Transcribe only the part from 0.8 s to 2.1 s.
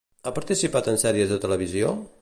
en sèries de televisió?